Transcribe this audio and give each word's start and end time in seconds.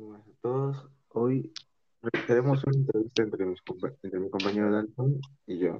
Buenas 0.00 0.26
a 0.26 0.30
todos. 0.40 0.86
Hoy 1.08 1.52
realizaremos 2.00 2.64
una 2.64 2.78
entrevista 2.78 3.22
entre, 3.22 3.44
mis 3.44 3.60
entre 4.02 4.18
mi 4.18 4.30
compañero 4.30 4.72
Dalton 4.72 5.20
y 5.46 5.58
yo 5.58 5.78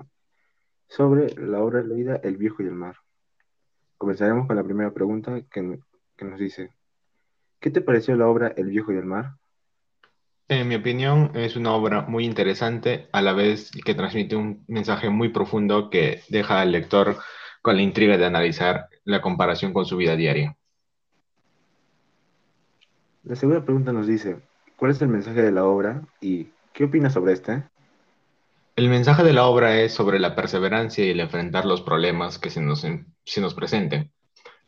sobre 0.88 1.34
la 1.36 1.60
obra 1.60 1.82
leída 1.82 2.20
El 2.22 2.36
viejo 2.36 2.62
y 2.62 2.66
el 2.66 2.74
mar. 2.74 2.96
Comenzaremos 3.96 4.46
con 4.46 4.56
la 4.56 4.62
primera 4.62 4.92
pregunta 4.92 5.40
que, 5.50 5.78
que 6.18 6.24
nos 6.26 6.38
dice, 6.38 6.68
¿qué 7.60 7.70
te 7.70 7.80
pareció 7.80 8.14
la 8.14 8.28
obra 8.28 8.48
El 8.48 8.66
viejo 8.66 8.92
y 8.92 8.98
el 8.98 9.06
mar? 9.06 9.36
En 10.48 10.68
mi 10.68 10.74
opinión, 10.74 11.30
es 11.34 11.56
una 11.56 11.72
obra 11.72 12.02
muy 12.02 12.26
interesante, 12.26 13.08
a 13.12 13.22
la 13.22 13.32
vez 13.32 13.70
que 13.70 13.94
transmite 13.94 14.36
un 14.36 14.64
mensaje 14.68 15.08
muy 15.08 15.30
profundo 15.30 15.88
que 15.88 16.20
deja 16.28 16.60
al 16.60 16.72
lector 16.72 17.16
con 17.62 17.76
la 17.76 17.82
intriga 17.82 18.18
de 18.18 18.26
analizar 18.26 18.86
la 19.04 19.22
comparación 19.22 19.72
con 19.72 19.86
su 19.86 19.96
vida 19.96 20.14
diaria. 20.14 20.58
La 23.24 23.36
segunda 23.36 23.64
pregunta 23.64 23.92
nos 23.92 24.06
dice, 24.06 24.40
¿cuál 24.76 24.92
es 24.92 25.02
el 25.02 25.08
mensaje 25.08 25.42
de 25.42 25.52
la 25.52 25.64
obra 25.64 26.02
y 26.20 26.48
qué 26.72 26.84
opinas 26.84 27.12
sobre 27.12 27.34
este? 27.34 27.64
El 28.76 28.88
mensaje 28.88 29.22
de 29.22 29.34
la 29.34 29.44
obra 29.44 29.78
es 29.80 29.92
sobre 29.92 30.18
la 30.18 30.34
perseverancia 30.34 31.04
y 31.04 31.10
el 31.10 31.20
enfrentar 31.20 31.66
los 31.66 31.82
problemas 31.82 32.38
que 32.38 32.48
se 32.48 32.62
nos, 32.62 32.86
se 33.24 33.40
nos 33.40 33.54
presenten. 33.54 34.10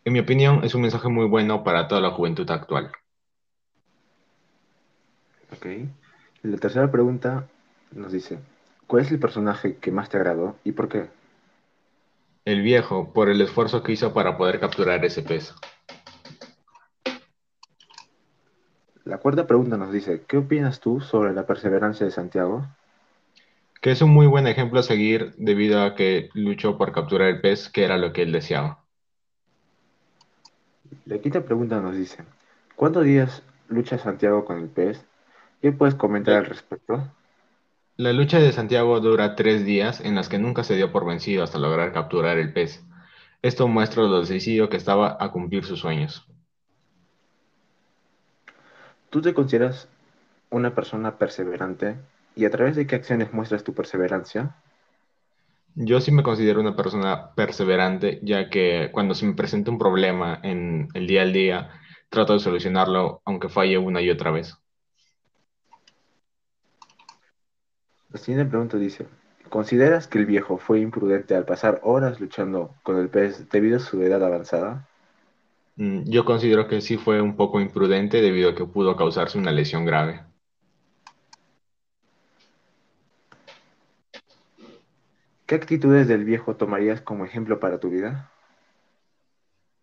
En 0.05 0.13
mi 0.13 0.19
opinión, 0.19 0.65
es 0.65 0.75
un 0.75 0.83
mensaje 0.83 1.09
muy 1.09 1.27
bueno 1.27 1.65
para 1.65 1.89
toda 1.89 2.01
la 2.01 2.11
juventud 2.11 2.51
actual. 2.51 2.93
Ok. 5.53 5.67
La 6.43 6.59
tercera 6.59 6.91
pregunta 6.91 7.49
nos 7.93 8.13
dice, 8.13 8.39
¿cuál 8.87 9.03
es 9.03 9.11
el 9.13 9.19
personaje 9.19 9.77
que 9.77 9.93
más 9.93 10.11
te 10.11 10.19
agradó 10.19 10.57
y 10.65 10.73
por 10.73 10.89
qué? 10.89 11.09
El 12.45 12.63
viejo, 12.63 13.13
por 13.13 13.31
el 13.31 13.41
esfuerzo 13.41 13.83
que 13.83 13.93
hizo 13.93 14.13
para 14.13 14.37
poder 14.37 14.59
capturar 14.59 15.05
ese 15.05 15.23
pez. 15.23 15.55
La 19.05 19.19
cuarta 19.19 19.47
pregunta 19.47 19.77
nos 19.77 19.93
dice, 19.93 20.23
¿qué 20.29 20.37
opinas 20.37 20.79
tú 20.79 21.01
sobre 21.01 21.33
la 21.33 21.45
perseverancia 21.45 22.07
de 22.07 22.13
Santiago? 22.13 22.67
Que 23.81 23.91
es 23.91 24.01
un 24.01 24.11
muy 24.11 24.29
buen 24.29 24.47
ejemplo 24.47 24.79
a 24.79 24.85
seguir 24.85 25.35
debido 25.39 25.83
a 25.83 25.97
que 25.97 26.31
luchó 26.35 26.79
por 26.79 26.93
capturar 26.93 27.29
el 27.29 27.41
pez, 27.41 27.69
que 27.69 27.85
era 27.85 27.99
lo 27.99 28.13
que 28.13 28.23
él 28.23 28.31
deseaba. 28.31 28.79
La 31.05 31.19
quinta 31.19 31.41
pregunta 31.41 31.81
nos 31.81 31.97
dice, 31.97 32.23
¿cuántos 32.77 33.05
días 33.05 33.43
lucha 33.69 33.99
Santiago 33.99 34.45
con 34.45 34.61
el 34.61 34.69
pez? 34.69 35.05
¿Qué 35.61 35.73
puedes 35.73 35.97
comentar 35.97 36.35
al 36.35 36.47
respecto? 36.47 37.03
La 37.97 38.13
lucha 38.13 38.39
de 38.39 38.53
Santiago 38.53 39.01
dura 39.01 39.35
tres 39.35 39.65
días 39.65 40.01
en 40.01 40.15
las 40.15 40.29
que 40.29 40.39
nunca 40.39 40.63
se 40.63 40.77
dio 40.77 40.93
por 40.93 41.05
vencido 41.05 41.43
hasta 41.43 41.59
lograr 41.59 41.93
capturar 41.93 42.39
el 42.39 42.53
pez. 42.53 42.85
Esto 43.43 43.67
muestra 43.67 44.05
lo 44.05 44.21
decidido 44.21 44.69
que 44.69 44.77
estaba 44.77 45.17
a 45.19 45.33
cumplir 45.33 45.65
sus 45.65 45.81
sueños. 45.81 46.25
¿Tú 49.13 49.21
te 49.21 49.35
consideras 49.35 49.89
una 50.49 50.75
persona 50.75 51.19
perseverante? 51.19 51.97
¿Y 52.35 52.47
a 52.47 52.51
través 52.51 52.77
de 52.77 52.87
qué 52.87 52.97
acciones 52.97 53.35
muestras 53.35 53.63
tu 53.63 53.75
perseverancia? 53.75 54.57
Yo 55.75 56.01
sí 56.01 56.11
me 56.13 56.23
considero 56.23 56.63
una 56.63 56.75
persona 56.75 57.35
perseverante, 57.35 58.21
ya 58.23 58.49
que 58.49 58.89
cuando 58.91 59.15
se 59.15 59.27
me 59.27 59.35
presenta 59.35 59.71
un 59.71 59.77
problema 59.79 60.41
en 60.43 60.89
el 60.95 61.07
día 61.07 61.21
al 61.21 61.35
día, 61.35 61.73
trato 62.09 62.33
de 62.33 62.39
solucionarlo, 62.39 63.21
aunque 63.27 63.51
falle 63.51 63.77
una 63.77 64.01
y 64.01 64.09
otra 64.09 64.31
vez. 64.31 64.57
La 68.09 68.19
siguiente 68.19 68.49
pregunta 68.49 68.79
dice, 68.79 69.07
¿consideras 69.51 70.09
que 70.09 70.17
el 70.17 70.25
viejo 70.25 70.57
fue 70.57 70.81
imprudente 70.81 71.35
al 71.35 71.45
pasar 71.45 71.81
horas 71.83 72.19
luchando 72.19 72.75
con 72.83 72.99
el 72.99 73.11
pez 73.11 73.47
debido 73.51 73.77
a 73.77 73.81
su 73.81 74.03
edad 74.03 74.25
avanzada? 74.25 74.89
Mm, 75.77 76.05
Yo 76.11 76.25
considero 76.25 76.67
que 76.69 76.81
sí 76.81 76.97
fue 76.97 77.21
un 77.21 77.37
poco 77.37 77.61
imprudente 77.61 78.21
debido 78.23 78.51
a 78.51 78.55
que 78.55 78.65
pudo 78.65 78.97
causarse 78.97 79.39
una 79.39 79.53
lesión 79.53 79.85
grave. 79.85 80.23
¿Qué 85.47 85.55
actitudes 85.57 86.09
del 86.09 86.25
viejo 86.25 86.57
tomarías 86.57 87.03
como 87.03 87.25
ejemplo 87.27 87.61
para 87.61 87.79
tu 87.79 87.91
vida? 87.91 88.31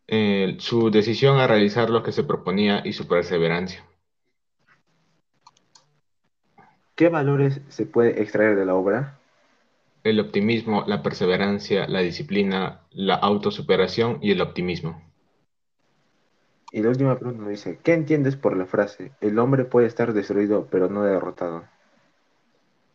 Eh, 0.08 0.56
su 0.59 0.90
decisión 0.90 1.38
a 1.38 1.46
realizar 1.47 1.92
lo 1.92 2.02
que 2.02 2.12
se 2.12 2.24
proponía 2.24 2.81
y 2.84 2.94
su 2.94 3.08
perseverancia. 3.08 3.86
¿Qué 6.96 7.09
valores 7.09 7.62
se 7.69 7.86
puede 7.86 8.22
extraer 8.22 8.56
de 8.56 8.66
la 8.66 8.75
obra? 8.75 9.19
El 10.03 10.19
optimismo, 10.19 10.84
la 10.88 11.03
perseverancia, 11.03 11.88
la 11.88 12.00
disciplina, 12.00 12.81
la 12.92 13.16
autosuperación 13.16 14.19
y 14.22 14.31
el 14.31 14.42
optimismo. 14.42 15.09
Y 16.72 16.84
la 16.84 16.90
última 16.90 17.18
pregunta 17.18 17.41
nos 17.41 17.50
dice, 17.50 17.80
¿qué 17.84 17.94
entiendes 17.94 18.35
por 18.35 18.56
la 18.56 18.66
frase, 18.66 19.12
el 19.22 19.40
hombre 19.40 19.66
puede 19.66 19.88
estar 19.88 20.13
destruido 20.13 20.68
pero 20.69 20.88
no 20.88 21.03
derrotado? 21.03 21.63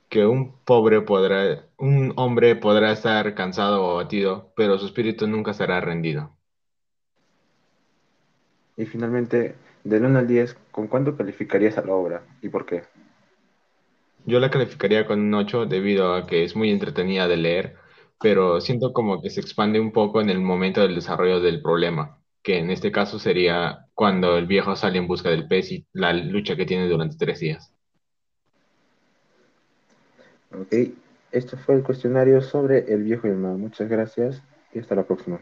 Que 0.08 0.26
un 0.26 0.52
pobre 0.64 1.00
podrá, 1.00 1.64
un 1.76 2.12
hombre 2.16 2.54
podrá 2.54 2.92
estar 2.92 3.34
cansado 3.34 3.84
o 3.84 3.90
abatido, 3.92 4.52
pero 4.54 4.78
su 4.78 4.86
espíritu 4.86 5.26
nunca 5.26 5.54
será 5.54 5.80
rendido. 5.80 6.30
Y 8.76 8.86
finalmente, 8.86 9.56
del 9.82 10.04
1 10.04 10.20
al 10.20 10.28
10, 10.28 10.56
¿con 10.70 10.86
cuánto 10.86 11.16
calificarías 11.16 11.76
a 11.76 11.84
la 11.84 11.94
obra 11.94 12.22
y 12.42 12.48
por 12.48 12.66
qué? 12.66 12.84
Yo 14.24 14.40
la 14.40 14.50
calificaría 14.50 15.06
con 15.06 15.20
un 15.20 15.34
8 15.34 15.66
debido 15.66 16.14
a 16.14 16.26
que 16.26 16.44
es 16.44 16.54
muy 16.54 16.70
entretenida 16.70 17.26
de 17.26 17.36
leer, 17.36 17.76
pero 18.20 18.60
siento 18.60 18.92
como 18.92 19.20
que 19.20 19.30
se 19.30 19.40
expande 19.40 19.80
un 19.80 19.92
poco 19.92 20.20
en 20.20 20.30
el 20.30 20.40
momento 20.40 20.80
del 20.80 20.94
desarrollo 20.94 21.40
del 21.40 21.60
problema, 21.60 22.23
que 22.44 22.58
en 22.58 22.70
este 22.70 22.92
caso 22.92 23.18
sería 23.18 23.86
cuando 23.94 24.36
el 24.36 24.46
viejo 24.46 24.76
sale 24.76 24.98
en 24.98 25.08
busca 25.08 25.30
del 25.30 25.48
pez 25.48 25.72
y 25.72 25.86
la 25.94 26.12
lucha 26.12 26.54
que 26.54 26.66
tiene 26.66 26.86
durante 26.86 27.16
tres 27.16 27.40
días. 27.40 27.72
Ok, 30.52 30.72
esto 31.32 31.56
fue 31.56 31.74
el 31.74 31.82
cuestionario 31.82 32.42
sobre 32.42 32.92
el 32.92 33.02
viejo 33.02 33.26
y 33.26 33.30
el 33.30 33.36
mar. 33.36 33.54
Muchas 33.54 33.88
gracias 33.88 34.42
y 34.74 34.78
hasta 34.78 34.94
la 34.94 35.04
próxima. 35.04 35.40